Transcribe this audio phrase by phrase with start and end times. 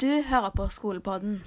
[0.00, 1.44] Du hører på Skolepodden.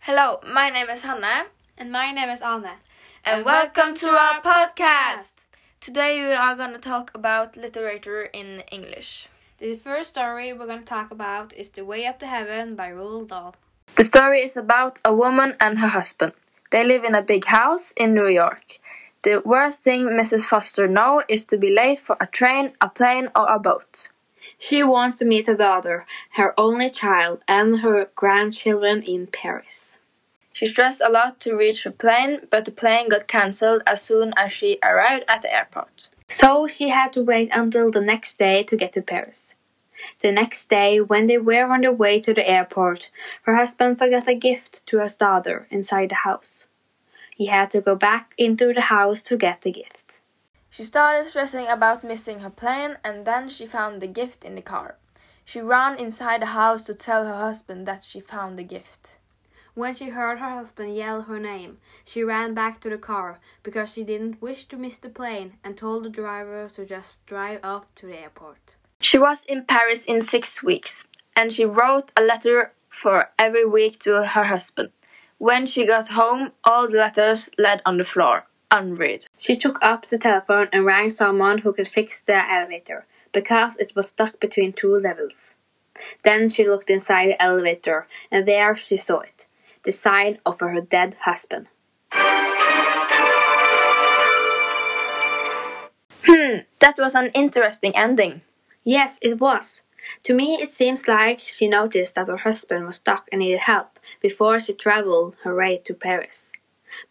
[0.00, 1.46] Hello, my name is Hanne,
[1.78, 2.78] And my name is Anne.
[3.24, 5.32] and welcome to our podcast.
[5.80, 9.28] Today we are going to talk about literature in English.
[9.60, 12.92] The first story we're going to talk about is The Way Up to Heaven by
[12.92, 13.56] Roald Dahl.
[13.96, 16.34] The story is about a woman and her husband.
[16.70, 18.78] They live in a big house in New York.
[19.24, 20.42] The worst thing Mrs.
[20.42, 24.10] Foster knows is to be late for a train, a plane, or a boat.
[24.60, 29.98] She wants to meet her daughter, her only child, and her grandchildren in Paris.
[30.52, 34.32] She stressed a lot to reach her plane, but the plane got cancelled as soon
[34.36, 36.10] as she arrived at the airport.
[36.28, 39.54] So she had to wait until the next day to get to Paris.
[40.20, 43.10] The next day, when they were on their way to the airport,
[43.42, 46.66] her husband forgot a gift to his daughter inside the house.
[47.36, 50.20] He had to go back into the house to get the gift.
[50.70, 54.62] She started stressing about missing her plane, and then she found the gift in the
[54.62, 54.96] car.
[55.44, 59.17] She ran inside the house to tell her husband that she found the gift.
[59.78, 63.92] When she heard her husband yell her name, she ran back to the car because
[63.92, 67.84] she didn't wish to miss the plane and told the driver to just drive off
[67.94, 68.74] to the airport.
[69.00, 71.06] She was in Paris in six weeks,
[71.36, 74.90] and she wrote a letter for every week to her husband.
[75.38, 79.26] When she got home, all the letters lay on the floor, unread.
[79.38, 83.94] She took up the telephone and rang someone who could fix the elevator because it
[83.94, 85.54] was stuck between two levels.
[86.24, 89.44] Then she looked inside the elevator and there she saw it
[89.88, 91.66] the sign of her dead husband.
[96.26, 98.42] Hmm, that was an interesting ending.
[98.84, 99.80] Yes, it was.
[100.24, 103.98] To me, it seems like she noticed that her husband was stuck and needed help
[104.20, 106.52] before she traveled her way to Paris.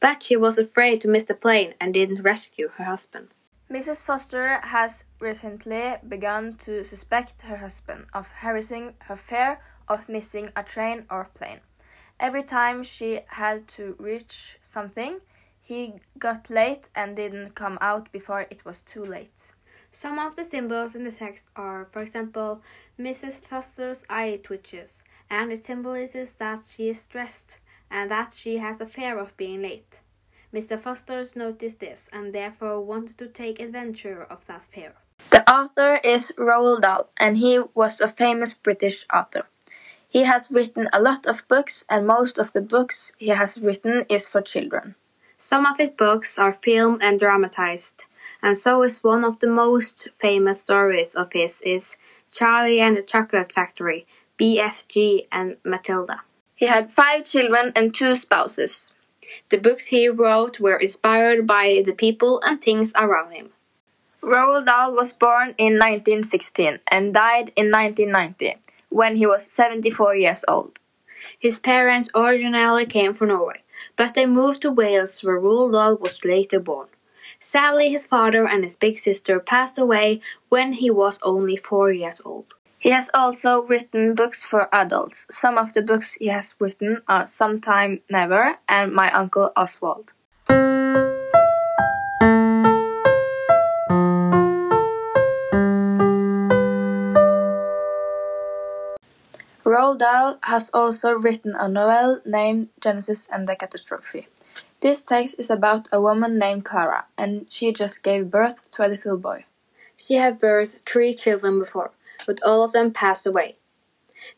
[0.00, 3.28] But she was afraid to miss the plane and didn't rescue her husband.
[3.70, 4.04] Mrs.
[4.04, 10.64] Foster has recently begun to suspect her husband of harassing her fear of missing a
[10.64, 11.60] train or plane.
[12.20, 15.20] Every time she had to reach something,
[15.60, 19.52] he got late and didn't come out before it was too late.
[19.90, 22.60] Some of the symbols in the text are, for example,
[22.98, 23.34] Mrs.
[23.34, 27.58] Foster's eye twitches, and it symbolizes that she is stressed
[27.90, 30.00] and that she has a fear of being late.
[30.52, 30.78] Mr.
[30.78, 34.94] Foster's noticed this and therefore wanted to take advantage of that fear.
[35.30, 39.46] The author is Roald Dahl, and he was a famous British author.
[40.14, 44.06] He has written a lot of books, and most of the books he has written
[44.08, 44.94] is for children.
[45.38, 48.04] Some of his books are filmed and dramatized,
[48.40, 51.96] and so is one of the most famous stories of his is
[52.30, 54.06] Charlie and the Chocolate Factory,
[54.38, 56.20] BFG and Matilda.
[56.54, 58.94] He had five children and two spouses.
[59.48, 63.50] The books he wrote were inspired by the people and things around him.
[64.22, 68.60] Roald Dahl was born in 1916 and died in 1990
[68.94, 70.78] when he was 74 years old.
[71.38, 73.62] His parents originally came from Norway,
[73.96, 76.88] but they moved to Wales where Roald was later born.
[77.38, 82.22] Sadly, his father and his big sister passed away when he was only four years
[82.24, 82.46] old.
[82.78, 85.26] He has also written books for adults.
[85.30, 90.13] Some of the books he has written are Sometime Never and My Uncle Oswald.
[99.96, 104.28] Dahl has also written a novel named Genesis and the Catastrophe.
[104.80, 108.88] This text is about a woman named Clara, and she just gave birth to a
[108.88, 109.44] little boy.
[109.96, 111.92] She had birthed three children before,
[112.26, 113.56] but all of them passed away.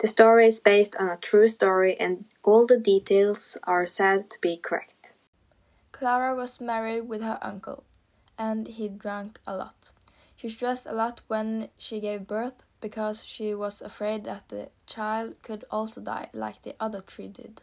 [0.00, 4.40] The story is based on a true story and all the details are said to
[4.40, 5.14] be correct.
[5.92, 7.84] Clara was married with her uncle,
[8.38, 9.92] and he drank a lot.
[10.36, 15.34] She stressed a lot when she gave birth because she was afraid that the child
[15.42, 17.62] could also die like the other three did.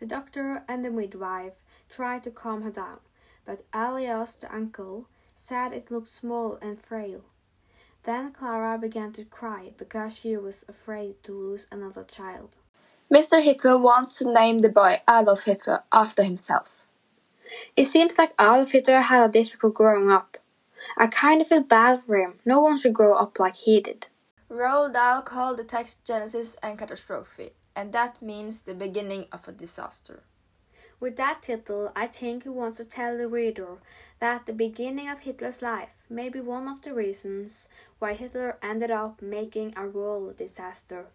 [0.00, 1.54] The doctor and the midwife
[1.88, 2.98] tried to calm her down,
[3.44, 7.22] but Elias, the uncle, said it looked small and frail.
[8.04, 12.56] Then Clara began to cry because she was afraid to lose another child.
[13.12, 13.42] Mr.
[13.42, 16.82] Hitler wants to name the boy Adolf Hitler after himself.
[17.76, 20.36] It seems like Adolf Hitler had a difficult growing up.
[20.98, 22.34] I kind of feel bad for him.
[22.44, 24.06] No one should grow up like he did.
[24.54, 29.52] Roald Dahl called the text Genesis and Catastrophe, and that means the beginning of a
[29.52, 30.22] disaster.
[31.00, 33.78] With that title, I think he wants to tell the reader
[34.20, 37.68] that the beginning of Hitler's life may be one of the reasons
[37.98, 41.06] why Hitler ended up making a world disaster.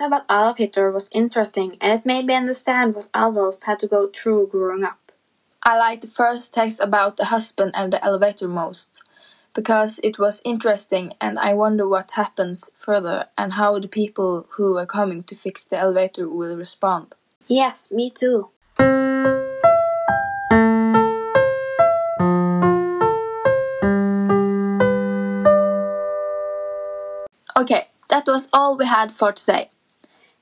[0.00, 4.08] About Adolf Hitler was interesting and it made me understand what Adolf had to go
[4.08, 5.12] through growing up.
[5.62, 9.02] I liked the first text about the husband and the elevator most
[9.54, 14.76] because it was interesting and I wonder what happens further and how the people who
[14.76, 17.14] are coming to fix the elevator will respond.
[17.48, 18.50] Yes, me too.
[28.34, 29.70] Was all we had for today.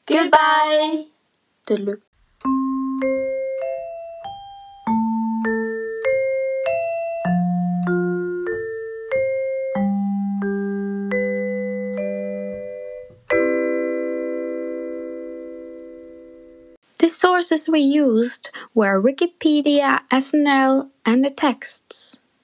[0.06, 1.08] Goodbye.
[1.66, 2.00] The
[17.08, 22.11] sources we used were Wikipedia, SNL, and the texts.